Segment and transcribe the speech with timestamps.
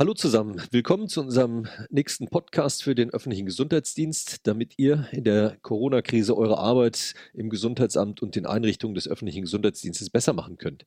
[0.00, 5.56] Hallo zusammen, willkommen zu unserem nächsten Podcast für den öffentlichen Gesundheitsdienst, damit ihr in der
[5.62, 10.84] Corona-Krise eure Arbeit im Gesundheitsamt und den Einrichtungen des öffentlichen Gesundheitsdienstes besser machen könnt.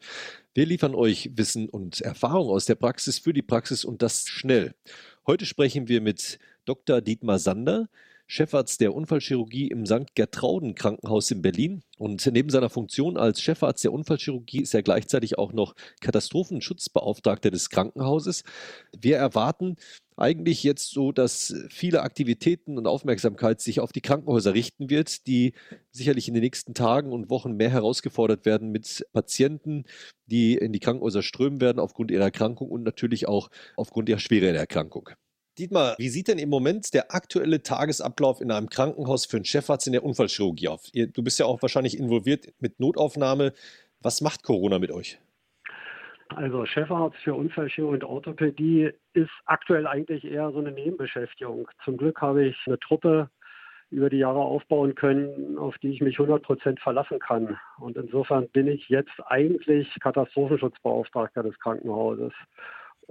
[0.54, 4.76] Wir liefern euch Wissen und Erfahrung aus der Praxis für die Praxis und das schnell.
[5.28, 7.01] Heute sprechen wir mit Dr.
[7.01, 7.90] Dietmar Sander.
[8.34, 10.16] Chefarzt der Unfallchirurgie im St.
[10.16, 11.84] Gertrauden Krankenhaus in Berlin.
[11.97, 17.70] Und neben seiner Funktion als Chefarzt der Unfallchirurgie ist er gleichzeitig auch noch Katastrophenschutzbeauftragter des
[17.70, 18.46] Krankenhauses.
[18.98, 19.76] Wir erwarten
[20.16, 25.52] eigentlich jetzt so, dass viele Aktivitäten und Aufmerksamkeit sich auf die Krankenhäuser richten wird, die
[25.91, 29.84] sicherlich in den nächsten Tagen und Wochen mehr herausgefordert werden mit Patienten,
[30.27, 34.54] die in die Krankenhäuser strömen werden aufgrund ihrer Erkrankung und natürlich auch aufgrund der Schwere
[34.54, 35.10] der Erkrankung.
[35.58, 39.86] Dietmar, wie sieht denn im Moment der aktuelle Tagesablauf in einem Krankenhaus für einen Chefarzt
[39.86, 40.84] in der Unfallchirurgie auf?
[40.94, 43.52] Du bist ja auch wahrscheinlich involviert mit Notaufnahme.
[44.02, 45.20] Was macht Corona mit euch?
[46.30, 51.68] Also Chefarzt für Unfallchirurgie und Orthopädie ist aktuell eigentlich eher so eine Nebenbeschäftigung.
[51.84, 53.29] Zum Glück habe ich eine Truppe
[53.90, 57.60] über die Jahre aufbauen können, auf die ich mich 100 Prozent verlassen kann.
[57.77, 62.32] Und insofern bin ich jetzt eigentlich Katastrophenschutzbeauftragter des Krankenhauses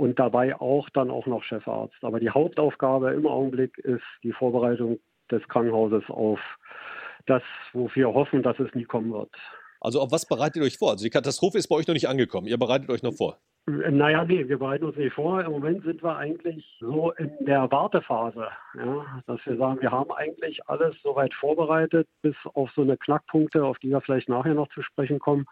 [0.01, 2.03] und dabei auch dann auch noch Chefarzt.
[2.03, 4.99] Aber die Hauptaufgabe im Augenblick ist die Vorbereitung
[5.31, 6.41] des Krankenhauses auf
[7.27, 7.43] das,
[7.75, 9.31] wofür wir hoffen, dass es nie kommen wird.
[9.79, 10.93] Also auf was bereitet ihr euch vor?
[10.93, 12.47] Also die Katastrophe ist bei euch noch nicht angekommen.
[12.47, 13.37] Ihr bereitet euch noch vor.
[13.67, 15.45] Naja, nee, wir bereiten uns nicht vor.
[15.45, 20.11] Im Moment sind wir eigentlich so in der Wartephase, ja, dass wir sagen, wir haben
[20.13, 24.69] eigentlich alles soweit vorbereitet, bis auf so eine Knackpunkte, auf die wir vielleicht nachher noch
[24.71, 25.45] zu sprechen kommen.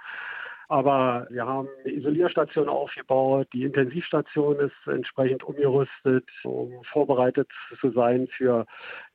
[0.69, 3.48] Aber wir haben eine Isolierstation aufgebaut.
[3.55, 7.48] Die Intensivstation ist entsprechend umgerüstet, um vorbereitet
[7.80, 8.66] zu sein für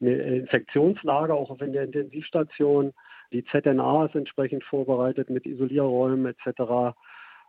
[0.01, 2.91] eine Infektionslage, auch in der Intensivstation.
[3.31, 6.95] Die ZNA ist entsprechend vorbereitet mit Isolierräumen etc.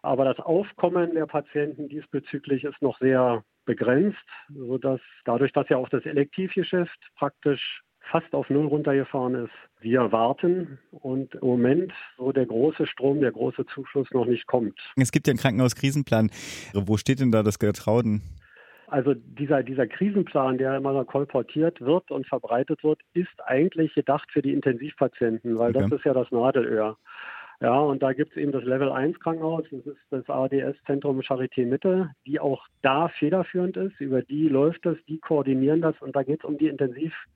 [0.03, 4.19] Aber das Aufkommen der Patienten diesbezüglich ist noch sehr begrenzt,
[4.55, 9.53] sodass dadurch, dass ja auch das Elektivgeschäft praktisch fast auf Null runtergefahren ist.
[9.81, 14.79] Wir warten und im Moment so der große Strom, der große Zuschuss noch nicht kommt.
[14.97, 16.31] Es gibt ja einen Krankenhauskrisenplan.
[16.73, 18.23] Wo steht denn da das Getrauden?
[18.87, 24.43] Also dieser, dieser Krisenplan, der immer kolportiert wird und verbreitet wird, ist eigentlich gedacht für
[24.43, 25.89] die Intensivpatienten, weil okay.
[25.89, 26.97] das ist ja das Nadelöhr.
[27.61, 31.65] Ja, und da gibt es eben das Level 1 Krankenhaus, das ist das ADS-Zentrum Charité
[31.65, 33.99] Mitte, die auch da federführend ist.
[34.01, 37.27] Über die läuft das, die koordinieren das und da geht es um die Intensiv-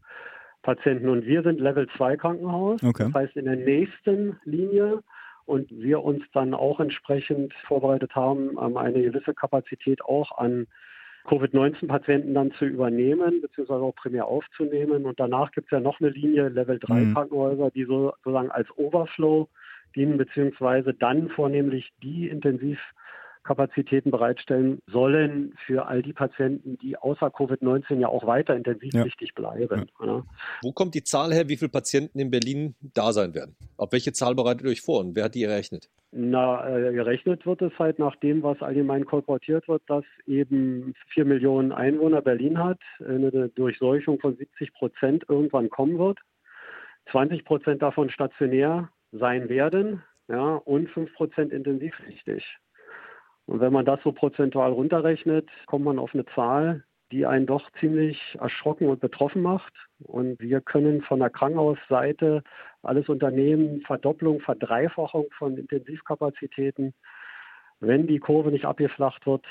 [0.68, 1.08] Patienten.
[1.08, 3.04] Und wir sind Level 2 Krankenhaus, okay.
[3.04, 5.02] das heißt in der nächsten Linie
[5.46, 10.66] und wir uns dann auch entsprechend vorbereitet haben, eine gewisse Kapazität auch an
[11.26, 15.06] Covid-19-Patienten dann zu übernehmen, beziehungsweise auch primär aufzunehmen.
[15.06, 17.14] Und danach gibt es ja noch eine Linie, Level 3 mhm.
[17.14, 19.48] Krankenhäuser, die so, sozusagen als Overflow
[19.96, 22.78] dienen, beziehungsweise dann vornehmlich die intensiv
[23.48, 29.06] Kapazitäten bereitstellen sollen für all die Patienten, die außer Covid-19 ja auch weiter intensiv ja.
[29.06, 29.86] wichtig bleiben.
[30.04, 30.22] Ja.
[30.60, 33.56] Wo kommt die Zahl her, wie viele Patienten in Berlin da sein werden?
[33.78, 35.88] Auf welche Zahl bereitet ihr euch vor und wer hat die errechnet?
[36.12, 41.24] Na, äh, gerechnet wird es halt nach dem, was allgemein kolportiert wird, dass eben vier
[41.24, 46.18] Millionen Einwohner Berlin hat, eine Durchseuchung von 70 Prozent irgendwann kommen wird,
[47.12, 52.44] 20 Prozent davon stationär sein werden, ja, und 5 Prozent intensivpflichtig.
[53.48, 57.70] Und wenn man das so prozentual runterrechnet, kommt man auf eine Zahl, die einen doch
[57.80, 59.72] ziemlich erschrocken und betroffen macht.
[60.00, 62.42] Und wir können von der Krankenhausseite
[62.82, 66.92] alles unternehmen, Verdopplung, Verdreifachung von Intensivkapazitäten.
[67.80, 69.44] Wenn die Kurve nicht abgeflacht wird,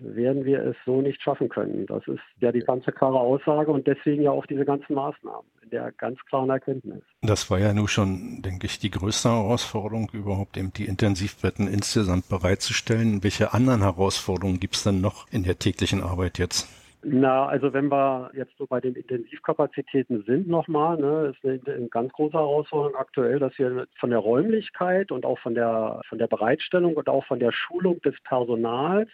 [0.00, 1.84] werden wir es so nicht schaffen können.
[1.86, 5.70] Das ist ja die ganze klare Aussage und deswegen ja auch diese ganzen Maßnahmen in
[5.70, 7.02] der ganz klaren Erkenntnis.
[7.20, 12.28] Das war ja nun schon, denke ich, die größte Herausforderung, überhaupt eben die Intensivbetten insgesamt
[12.30, 13.22] bereitzustellen.
[13.22, 16.83] Welche anderen Herausforderungen gibt es denn noch in der täglichen Arbeit jetzt?
[17.06, 22.12] Na, also wenn wir jetzt so bei den Intensivkapazitäten sind nochmal, ne, ist eine, ganz
[22.12, 26.94] große Herausforderung aktuell, dass wir von der Räumlichkeit und auch von der von der Bereitstellung
[26.94, 29.10] und auch von der Schulung des Personals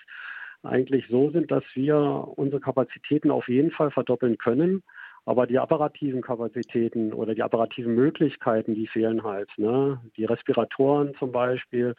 [0.63, 1.97] eigentlich so sind, dass wir
[2.37, 4.83] unsere Kapazitäten auf jeden Fall verdoppeln können.
[5.27, 9.51] Aber die apparativen Kapazitäten oder die apparativen Möglichkeiten, die fehlen halt.
[9.59, 10.01] Ne?
[10.17, 11.95] Die Respiratoren zum Beispiel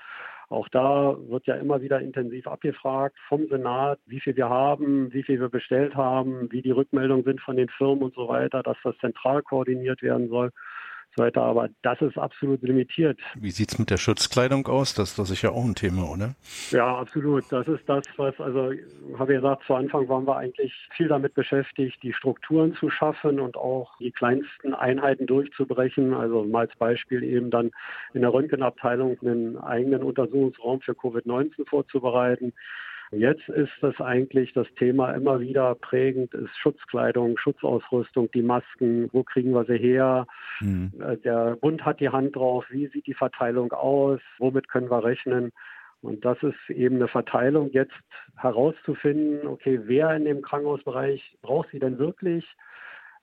[0.51, 5.23] auch da wird ja immer wieder intensiv abgefragt vom Senat, wie viel wir haben, wie
[5.23, 8.77] viel wir bestellt haben, wie die Rückmeldungen sind von den Firmen und so weiter, dass
[8.83, 10.51] das zentral koordiniert werden soll
[11.15, 11.41] so weiter.
[11.41, 13.19] Aber das ist absolut limitiert.
[13.35, 14.93] Wie sieht es mit der Schutzkleidung aus?
[14.93, 16.35] Das, das ist ja auch ein Thema, oder?
[16.71, 17.43] Ja, absolut.
[17.51, 18.71] Das ist das, was, also
[19.17, 23.39] habe ich gesagt, zu Anfang waren wir eigentlich viel damit beschäftigt, die Strukturen zu schaffen
[23.39, 26.13] und auch die kleinsten Einheiten durchzubrechen.
[26.13, 27.71] Also mal als Beispiel eben dann
[28.13, 32.53] in der Röntgenabteilung einen eigenen Untersuchungsraum für Covid-19 vorzubereiten
[33.11, 39.23] Jetzt ist das eigentlich das Thema immer wieder prägend, ist Schutzkleidung, Schutzausrüstung, die Masken, wo
[39.23, 40.27] kriegen wir sie her?
[40.61, 40.93] Mhm.
[41.01, 45.03] Äh, der Bund hat die Hand drauf, wie sieht die Verteilung aus, womit können wir
[45.03, 45.51] rechnen?
[46.01, 47.91] Und das ist eben eine Verteilung, jetzt
[48.37, 52.45] herauszufinden, okay, wer in dem Krankenhausbereich braucht sie denn wirklich?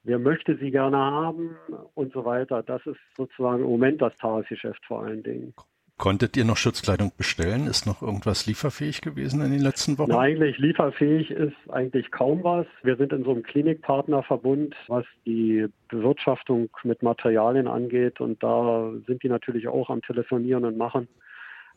[0.05, 1.56] Wer möchte sie gerne haben
[1.94, 2.62] und so weiter.
[2.62, 5.55] Das ist sozusagen im Moment das Tagesgeschäft vor allen Dingen.
[5.98, 7.66] Konntet ihr noch Schutzkleidung bestellen?
[7.66, 10.10] Ist noch irgendwas lieferfähig gewesen in den letzten Wochen?
[10.12, 12.66] Na, eigentlich lieferfähig ist eigentlich kaum was.
[12.84, 18.20] Wir sind in so einem Klinikpartnerverbund, was die Bewirtschaftung mit Materialien angeht.
[18.20, 21.08] Und da sind die natürlich auch am Telefonieren und machen.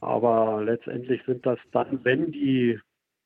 [0.02, 2.80] Aber letztendlich sind das dann, wenn die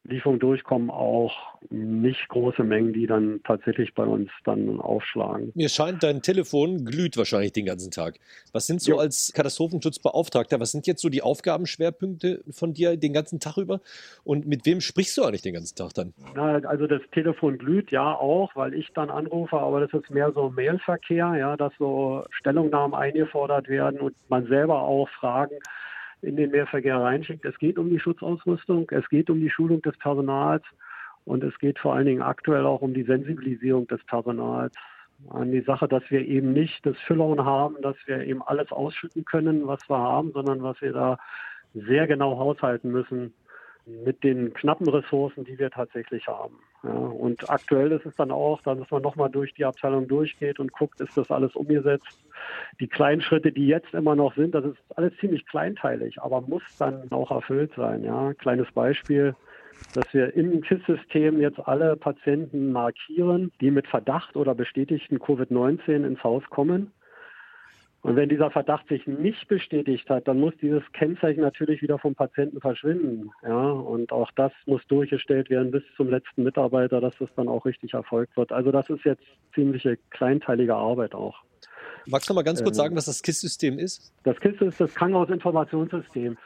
[0.07, 1.33] Lieferungen durchkommen, auch
[1.69, 5.51] nicht große Mengen, die dann tatsächlich bei uns dann aufschlagen.
[5.55, 8.15] Mir scheint, dein Telefon glüht wahrscheinlich den ganzen Tag.
[8.53, 8.97] Was sind so jo.
[8.99, 13.81] als Katastrophenschutzbeauftragter, was sind jetzt so die Aufgabenschwerpunkte von dir den ganzen Tag über?
[14.23, 16.13] Und mit wem sprichst du eigentlich den ganzen Tag dann?
[16.35, 20.31] Na, also das Telefon glüht ja auch, weil ich dann anrufe, aber das ist mehr
[20.33, 25.55] so Mailverkehr, ja, dass so Stellungnahmen eingefordert werden und man selber auch Fragen
[26.25, 27.45] in den Mehrverkehr reinschickt.
[27.45, 30.63] Es geht um die Schutzausrüstung, es geht um die Schulung des Personals
[31.23, 34.73] und es geht vor allen Dingen aktuell auch um die Sensibilisierung des Personals
[35.29, 39.23] an die Sache, dass wir eben nicht das Füllern haben, dass wir eben alles ausschütten
[39.23, 41.17] können, was wir haben, sondern was wir da
[41.73, 43.33] sehr genau haushalten müssen
[43.85, 46.59] mit den knappen Ressourcen, die wir tatsächlich haben.
[46.83, 50.71] Ja, und aktuell ist es dann auch, dass man nochmal durch die Abteilung durchgeht und
[50.71, 52.07] guckt, ist das alles umgesetzt.
[52.79, 56.63] Die kleinen Schritte, die jetzt immer noch sind, das ist alles ziemlich kleinteilig, aber muss
[56.77, 58.03] dann auch erfüllt sein.
[58.03, 59.35] Ja, kleines Beispiel
[59.95, 66.21] dass wir im KISS-System jetzt alle Patienten markieren, die mit Verdacht oder bestätigten Covid-19 ins
[66.21, 66.91] Haus kommen.
[68.05, 72.13] Und wenn dieser Verdacht sich nicht bestätigt hat, dann muss dieses Kennzeichen natürlich wieder vom
[72.13, 73.31] Patienten verschwinden.
[73.41, 77.65] Ja, und auch das muss durchgestellt werden bis zum letzten Mitarbeiter, dass das dann auch
[77.65, 78.51] richtig erfolgt wird.
[78.51, 79.23] Also das ist jetzt
[79.55, 81.41] ziemliche kleinteilige Arbeit auch.
[82.05, 84.13] Magst du mal ganz kurz äh, sagen, was das KISS-System ist?
[84.23, 86.37] Das KISS ist das Krankenhausinformationssystem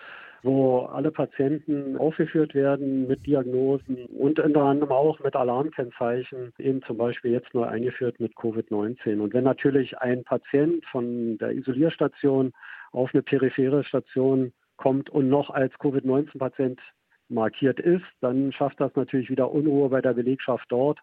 [0.44, 6.98] wo alle Patienten aufgeführt werden mit Diagnosen und unter anderem auch mit Alarmkennzeichen, eben zum
[6.98, 9.20] Beispiel jetzt neu eingeführt mit Covid-19.
[9.20, 12.54] Und wenn natürlich ein Patient von der Isolierstation
[12.92, 16.80] auf eine periphere Station kommt und noch als Covid-19-Patient
[17.28, 21.00] markiert ist, dann schafft das natürlich wieder Unruhe bei der Belegschaft dort,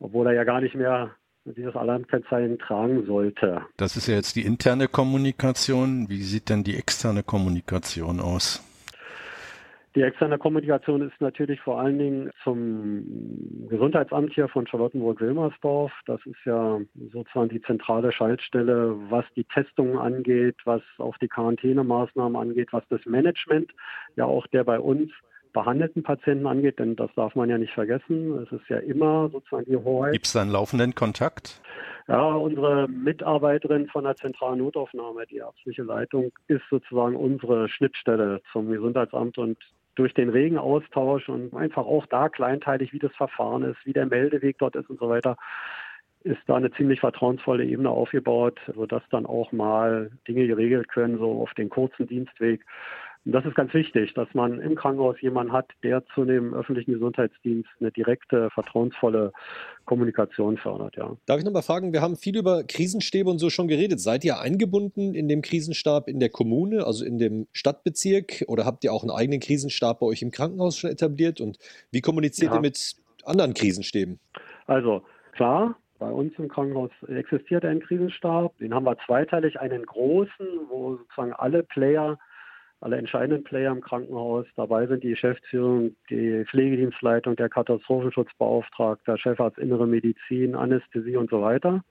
[0.00, 1.12] obwohl er ja gar nicht mehr
[1.44, 3.62] dieses Alarmkennzeichen tragen sollte.
[3.76, 6.08] Das ist ja jetzt die interne Kommunikation.
[6.08, 8.64] Wie sieht denn die externe Kommunikation aus?
[9.96, 15.90] Die externe Kommunikation ist natürlich vor allen Dingen zum Gesundheitsamt hier von Charlottenburg-Wilmersdorf.
[16.06, 16.78] Das ist ja
[17.12, 23.04] sozusagen die zentrale Schaltstelle, was die Testungen angeht, was auch die Quarantänemaßnahmen angeht, was das
[23.04, 23.72] Management
[24.14, 25.10] ja auch der bei uns
[25.52, 28.38] behandelten Patienten angeht, denn das darf man ja nicht vergessen.
[28.38, 30.12] Es ist ja immer sozusagen die Hoheit.
[30.12, 31.60] Gibt es da einen laufenden Kontakt?
[32.08, 38.68] Ja, unsere Mitarbeiterin von der zentralen Notaufnahme, die ärztliche Leitung, ist sozusagen unsere Schnittstelle zum
[38.70, 39.58] Gesundheitsamt und
[39.94, 44.06] durch den regen Austausch und einfach auch da kleinteilig, wie das Verfahren ist, wie der
[44.06, 45.36] Meldeweg dort ist und so weiter,
[46.22, 51.42] ist da eine ziemlich vertrauensvolle Ebene aufgebaut, sodass dann auch mal Dinge geregelt können, so
[51.42, 52.64] auf den kurzen Dienstweg.
[53.26, 56.92] Und das ist ganz wichtig, dass man im Krankenhaus jemanden hat, der zu dem öffentlichen
[56.92, 59.32] Gesundheitsdienst eine direkte, vertrauensvolle
[59.84, 60.96] Kommunikation fördert.
[60.96, 61.16] Ja.
[61.26, 64.00] Darf ich noch mal fragen, wir haben viel über Krisenstäbe und so schon geredet.
[64.00, 68.84] Seid ihr eingebunden in dem Krisenstab in der Kommune, also in dem Stadtbezirk oder habt
[68.84, 71.42] ihr auch einen eigenen Krisenstab bei euch im Krankenhaus schon etabliert?
[71.42, 71.58] Und
[71.92, 72.58] wie kommuniziert ja.
[72.58, 74.18] ihr mit anderen Krisenstäben?
[74.66, 78.56] Also klar, bei uns im Krankenhaus existiert ein Krisenstab.
[78.56, 82.18] Den haben wir zweiteilig, einen großen, wo sozusagen alle Player
[82.80, 84.46] alle entscheidenden Player im Krankenhaus.
[84.56, 91.42] Dabei sind die Geschäftsführung, die Pflegedienstleitung, der Katastrophenschutzbeauftragte, der Chefarzt Innere Medizin, Anästhesie und so
[91.42, 91.84] weiter.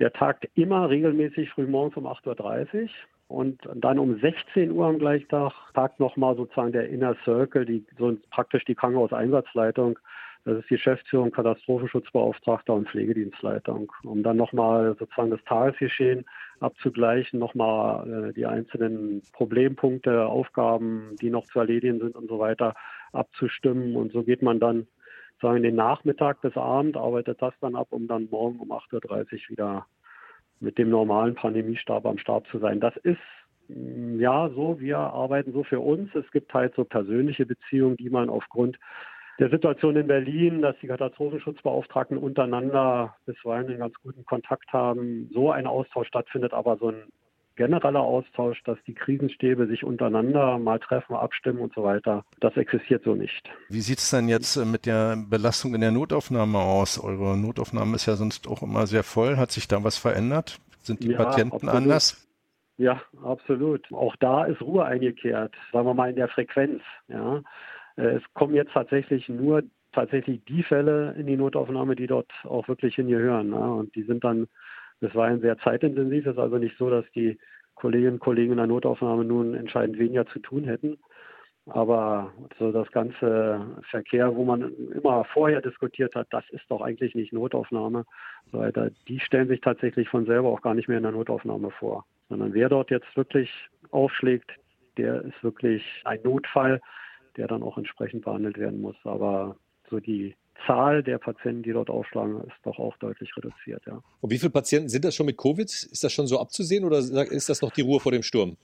[0.00, 2.88] Der tagt immer regelmäßig frühmorgens um 8.30 Uhr
[3.28, 7.86] und dann um 16 Uhr am gleichen Tag tagt nochmal sozusagen der Inner Circle, die,
[7.96, 9.98] so praktisch die Krankenhauseinsatzleitung.
[10.44, 16.26] Das ist die Geschäftsführung, Katastrophenschutzbeauftragter und Pflegedienstleitung, um dann nochmal sozusagen das Tagesgeschehen
[16.60, 22.74] abzugleichen, nochmal äh, die einzelnen Problempunkte, Aufgaben, die noch zu erledigen sind und so weiter
[23.12, 23.96] abzustimmen.
[23.96, 24.86] Und so geht man dann
[25.40, 29.50] sagen den Nachmittag bis Abend, arbeitet das dann ab, um dann morgen um 8.30 Uhr
[29.50, 29.86] wieder
[30.60, 32.80] mit dem normalen Pandemiestab am Start zu sein.
[32.80, 33.18] Das ist
[33.68, 36.14] mm, ja so, wir arbeiten so für uns.
[36.14, 38.78] Es gibt halt so persönliche Beziehungen, die man aufgrund
[39.38, 45.50] der Situation in Berlin, dass die Katastrophenschutzbeauftragten untereinander bisweilen einen ganz guten Kontakt haben, so
[45.50, 47.02] ein Austausch stattfindet, aber so ein
[47.56, 53.04] genereller Austausch, dass die Krisenstäbe sich untereinander mal treffen, abstimmen und so weiter, das existiert
[53.04, 53.48] so nicht.
[53.68, 57.02] Wie sieht es denn jetzt äh, mit der Belastung in der Notaufnahme aus?
[57.02, 59.36] Eure Notaufnahme ist ja sonst auch immer sehr voll.
[59.36, 60.58] Hat sich da was verändert?
[60.80, 61.74] Sind die ja, Patienten absolut.
[61.74, 62.28] anders?
[62.76, 63.90] Ja, absolut.
[63.92, 66.82] Auch da ist Ruhe eingekehrt, sagen wir mal in der Frequenz.
[67.06, 67.40] Ja.
[67.96, 72.68] Äh, es kommen jetzt tatsächlich nur tatsächlich die Fälle in die Notaufnahme, die dort auch
[72.68, 73.52] wirklich hingehören.
[73.52, 73.58] Ja.
[73.58, 74.48] Und die sind dann
[75.00, 77.38] ein sehr zeitintensiv, es ist also nicht so, dass die
[77.74, 80.98] Kolleginnen und Kollegen in der Notaufnahme nun entscheidend weniger zu tun hätten.
[81.66, 83.60] Aber so das ganze
[83.90, 88.04] Verkehr, wo man immer vorher diskutiert hat, das ist doch eigentlich nicht Notaufnahme,
[88.52, 91.70] so weiter, die stellen sich tatsächlich von selber auch gar nicht mehr in der Notaufnahme
[91.70, 92.04] vor.
[92.28, 93.50] Sondern wer dort jetzt wirklich
[93.90, 94.52] aufschlägt,
[94.98, 96.80] der ist wirklich ein Notfall,
[97.36, 98.96] der dann auch entsprechend behandelt werden muss.
[99.04, 99.56] Aber
[99.90, 100.34] so die
[100.66, 103.82] Zahl der Patienten, die dort aufschlagen, ist doch auch deutlich reduziert.
[103.86, 104.00] Ja.
[104.20, 105.68] Und wie viele Patienten sind das schon mit Covid?
[105.68, 108.56] Ist das schon so abzusehen oder ist das noch die Ruhe vor dem Sturm?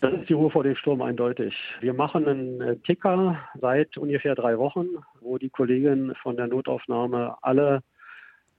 [0.00, 1.54] Das ist die Ruhe vor dem Sturm eindeutig.
[1.80, 4.86] Wir machen einen äh, Ticker seit ungefähr drei Wochen,
[5.20, 7.82] wo die Kolleginnen von der Notaufnahme alle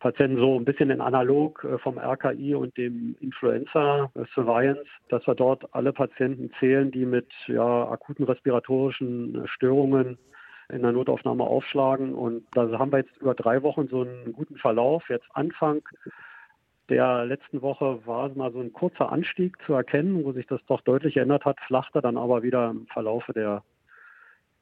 [0.01, 5.25] Patienten so ein bisschen in analog äh, vom RKI und dem Influenza äh, Surveillance, dass
[5.27, 10.17] wir dort alle Patienten zählen, die mit ja, akuten respiratorischen Störungen
[10.69, 12.15] in der Notaufnahme aufschlagen.
[12.15, 15.07] Und da haben wir jetzt über drei Wochen so einen guten Verlauf.
[15.07, 15.81] Jetzt Anfang
[16.89, 20.81] der letzten Woche war mal so ein kurzer Anstieg zu erkennen, wo sich das doch
[20.81, 23.63] deutlich geändert hat, flachte dann aber wieder im Verlaufe der,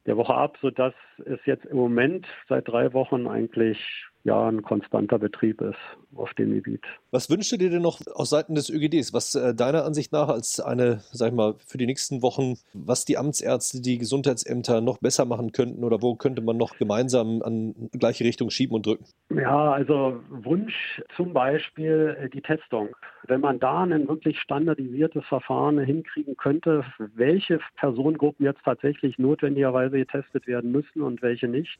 [0.04, 0.94] der Woche ab, sodass
[1.24, 5.78] es jetzt im Moment seit drei Wochen eigentlich ja ein konstanter Betrieb ist
[6.14, 6.84] auf dem Gebiet.
[7.10, 10.28] Was wünschst du dir denn noch aus Seiten des ÖGDs, was äh, deiner Ansicht nach
[10.28, 14.98] als eine, sag ich mal, für die nächsten Wochen, was die Amtsärzte, die Gesundheitsämter noch
[14.98, 19.04] besser machen könnten oder wo könnte man noch gemeinsam an gleiche Richtung schieben und drücken?
[19.34, 22.88] Ja, also Wunsch zum Beispiel äh, die Testung.
[23.26, 26.84] Wenn man da ein wirklich standardisiertes Verfahren hinkriegen könnte,
[27.14, 31.78] welche Personengruppen jetzt tatsächlich notwendigerweise getestet werden müssen und welche nicht,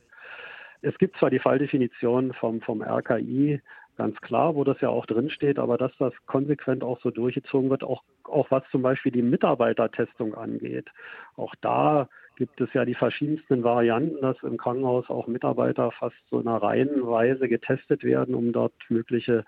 [0.81, 3.61] es gibt zwar die Falldefinition vom, vom RKI,
[3.97, 7.83] ganz klar, wo das ja auch drinsteht, aber dass das konsequent auch so durchgezogen wird,
[7.83, 10.89] auch, auch was zum Beispiel die Mitarbeitertestung angeht.
[11.35, 16.39] Auch da gibt es ja die verschiedensten Varianten, dass im Krankenhaus auch Mitarbeiter fast so
[16.39, 19.45] in einer Reihenweise getestet werden, um dort mögliche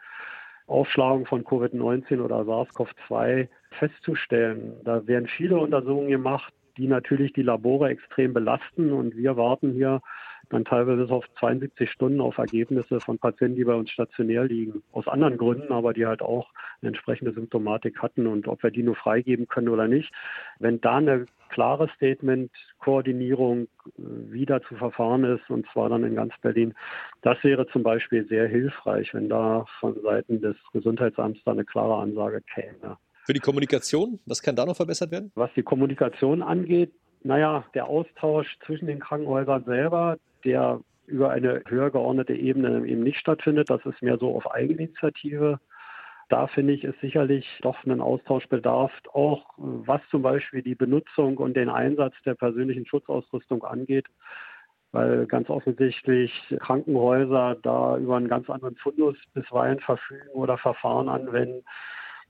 [0.68, 4.74] Aufschlagung von Covid-19 oder SARS-CoV-2 festzustellen.
[4.84, 10.02] Da werden viele Untersuchungen gemacht, die natürlich die Labore extrem belasten und wir warten hier
[10.54, 14.84] dann teilweise bis auf 72 Stunden auf Ergebnisse von Patienten, die bei uns stationär liegen.
[14.92, 18.84] Aus anderen Gründen, aber die halt auch eine entsprechende Symptomatik hatten und ob wir die
[18.84, 20.12] nur freigeben können oder nicht.
[20.60, 23.68] Wenn da eine klare Statement-Koordinierung äh,
[24.32, 26.74] wieder zu verfahren ist, und zwar dann in ganz Berlin,
[27.22, 31.96] das wäre zum Beispiel sehr hilfreich, wenn da von Seiten des Gesundheitsamts da eine klare
[32.02, 32.98] Ansage käme.
[33.26, 35.32] Für die Kommunikation, was kann da noch verbessert werden?
[35.36, 36.92] Was die Kommunikation angeht,
[37.24, 43.20] naja, der Austausch zwischen den Krankenhäusern selber, der über eine höher geordnete Ebene eben nicht
[43.20, 43.70] stattfindet.
[43.70, 45.60] Das ist mehr so auf Eigeninitiative.
[46.30, 51.56] Da finde ich, ist sicherlich doch ein Austauschbedarf, auch was zum Beispiel die Benutzung und
[51.56, 54.08] den Einsatz der persönlichen Schutzausrüstung angeht,
[54.94, 61.64] weil ganz offensichtlich Krankenhäuser da über einen ganz anderen Fundus bisweilen verfügen oder Verfahren anwenden,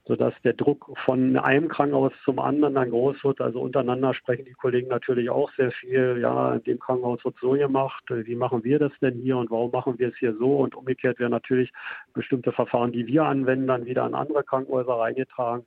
[0.06, 3.40] sodass der Druck von einem Krankenhaus zum anderen dann groß wird.
[3.40, 6.18] Also untereinander sprechen die Kollegen natürlich auch sehr viel.
[6.20, 8.04] Ja, in dem Krankenhaus wird so gemacht.
[8.10, 10.58] Wie machen wir das denn hier und warum machen wir es hier so?
[10.58, 11.72] Und umgekehrt werden natürlich
[12.14, 15.66] bestimmte Verfahren, die wir anwenden, dann wieder an andere Krankenhäuser reingetragen.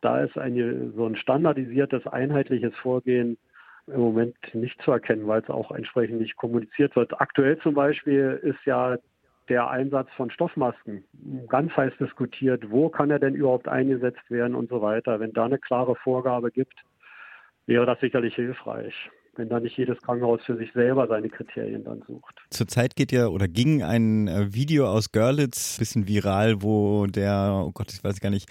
[0.00, 3.38] Da ist eine, so ein standardisiertes, einheitliches Vorgehen
[3.86, 7.20] im Moment nicht zu erkennen, weil es auch entsprechend nicht kommuniziert wird.
[7.20, 8.98] Aktuell zum Beispiel ist ja
[9.48, 11.04] der Einsatz von Stoffmasken
[11.48, 12.70] ganz heiß diskutiert.
[12.70, 15.20] Wo kann er denn überhaupt eingesetzt werden und so weiter?
[15.20, 16.74] Wenn da eine klare Vorgabe gibt,
[17.66, 22.02] wäre das sicherlich hilfreich wenn da nicht jedes Krankenhaus für sich selber seine Kriterien dann
[22.06, 22.34] sucht.
[22.50, 27.72] Zurzeit geht ja oder ging ein äh, Video aus Görlitz bisschen viral, wo der, oh
[27.72, 28.48] Gott, ich weiß gar nicht,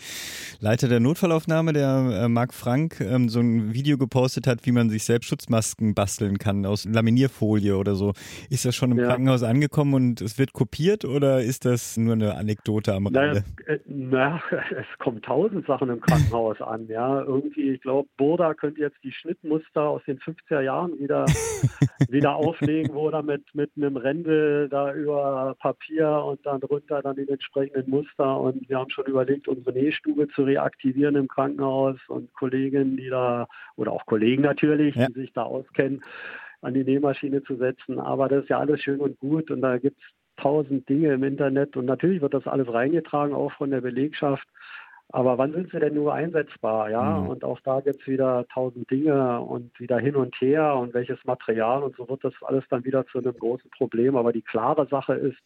[0.60, 4.89] Leiter der Notfallaufnahme, der äh, Marc Frank, ähm, so ein Video gepostet hat, wie man
[4.89, 8.13] sich selbst Schutzmasken basteln kann aus Laminierfolie oder so.
[8.50, 9.08] Ist das schon im ja.
[9.08, 13.44] Krankenhaus angekommen und es wird kopiert oder ist das nur eine Anekdote am Rande?
[13.65, 16.88] Äh, naja es kommen tausend Sachen im Krankenhaus an.
[16.88, 21.25] Ja, irgendwie, ich glaube, Burda könnte jetzt die Schnittmuster aus den 50er Jahren Jahren wieder,
[22.10, 27.15] wieder auflegen, wo er mit, mit einem Rändel da über Papier und dann drunter dann
[27.15, 28.39] die entsprechenden Muster.
[28.39, 33.48] Und wir haben schon überlegt, unsere Nähstube zu reaktivieren im Krankenhaus und Kolleginnen, die da,
[33.77, 35.08] oder auch Kollegen natürlich, ja.
[35.08, 36.03] die sich da auskennen,
[36.62, 38.00] an die Nähmaschine zu setzen.
[38.00, 40.05] Aber das ist ja alles schön und gut und da gibt es
[40.41, 44.46] tausend Dinge im Internet und natürlich wird das alles reingetragen, auch von der Belegschaft.
[45.15, 46.89] Aber wann sind sie denn nur einsetzbar?
[46.89, 47.29] Ja, mhm.
[47.29, 51.24] und auch da gibt es wieder tausend Dinge und wieder hin und her und welches
[51.24, 54.17] Material und so wird das alles dann wieder zu einem großen Problem.
[54.17, 55.38] Aber die klare Sache ist,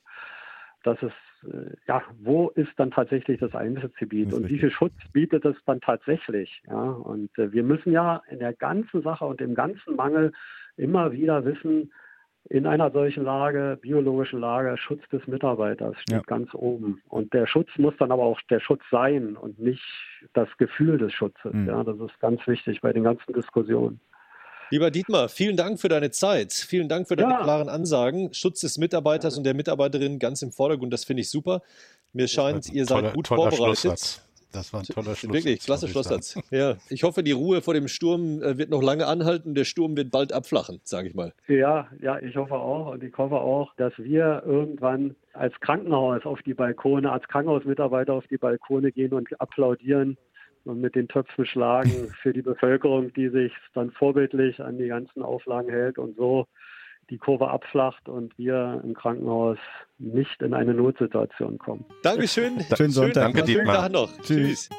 [0.82, 1.12] dass es,
[1.48, 5.82] äh, ja, wo ist dann tatsächlich das Einsatzgebiet und wie viel Schutz bietet es dann
[5.82, 6.64] tatsächlich?
[6.68, 10.32] Ja, und äh, wir müssen ja in der ganzen Sache und im ganzen Mangel
[10.78, 11.92] immer wieder wissen,
[12.50, 16.22] in einer solchen Lage, biologischen Lage, Schutz des Mitarbeiters steht ja.
[16.26, 17.02] ganz oben.
[17.10, 19.84] Und der Schutz muss dann aber auch der Schutz sein und nicht
[20.34, 21.54] das Gefühl des Schutzes.
[21.54, 21.68] Mhm.
[21.68, 24.00] Ja, das ist ganz wichtig bei den ganzen Diskussionen.
[24.72, 26.54] Lieber Dietmar, vielen Dank für deine Zeit.
[26.54, 27.44] Vielen Dank für deine ja.
[27.44, 28.34] klaren Ansagen.
[28.34, 31.62] Schutz des Mitarbeiters und der Mitarbeiterin ganz im Vordergrund, das finde ich super.
[32.14, 34.22] Mir scheint, ihr seid gut vorbereitet.
[34.52, 35.34] Das war ein toller Schluss.
[35.34, 36.40] Wirklich, klasse Schlusssatz.
[36.50, 39.54] Ja, ich hoffe, die Ruhe vor dem Sturm äh, wird noch lange anhalten.
[39.54, 41.34] Der Sturm wird bald abflachen, sage ich mal.
[41.48, 42.92] Ja, ja, ich hoffe auch.
[42.92, 48.28] Und ich hoffe auch, dass wir irgendwann als Krankenhaus auf die Balkone, als Krankenhausmitarbeiter auf
[48.28, 50.18] die Balkone gehen und applaudieren
[50.66, 55.22] und mit den Töpfen schlagen für die Bevölkerung, die sich dann vorbildlich an die ganzen
[55.22, 56.48] Auflagen hält und so
[57.10, 59.58] die Kurve abflacht und wir im Krankenhaus
[59.98, 61.86] nicht in eine Notsituation kommen.
[62.04, 62.60] Dankeschön.
[62.78, 63.34] Schönen Sonntag.
[63.34, 63.76] Danke, Dietmar.
[63.76, 64.10] Tag noch.
[64.22, 64.70] Tschüss.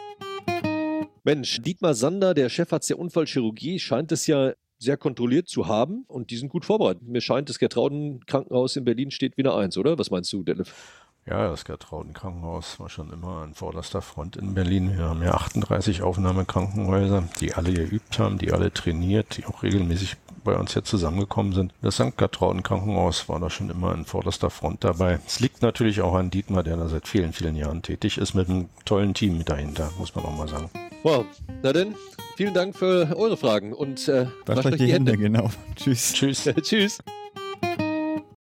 [1.25, 6.31] Mensch, Dietmar Sander, der Chefarzt der Unfallchirurgie, scheint es ja sehr kontrolliert zu haben und
[6.31, 7.03] die sind gut vorbereitet.
[7.03, 9.99] Mir scheint, das Gertrauden-Krankenhaus in Berlin steht wieder eins, oder?
[9.99, 11.00] Was meinst du, Detlef?
[11.27, 14.97] Ja, das Gertrauden-Krankenhaus war schon immer an vorderster Front in Berlin.
[14.97, 20.17] Wir haben ja 38 Aufnahmekrankenhäuser, die alle geübt haben, die alle trainiert, die auch regelmäßig
[20.43, 21.75] bei uns hier zusammengekommen sind.
[21.83, 22.17] Das St.
[22.17, 25.21] Gertrauden Krankenhaus war da schon immer an vorderster Front dabei.
[25.27, 28.49] Es liegt natürlich auch an Dietmar, der da seit vielen, vielen Jahren tätig ist, mit
[28.49, 30.71] einem tollen Team dahinter, muss man auch mal sagen.
[31.03, 31.27] Wow,
[31.63, 31.95] na denn,
[32.37, 35.13] vielen Dank für eure Fragen und äh, wascht euch die Hände.
[35.13, 35.19] Hände.
[35.19, 35.51] Genau.
[35.77, 36.13] Tschüss.
[36.15, 36.45] Tschüss.
[36.63, 36.99] Tschüss.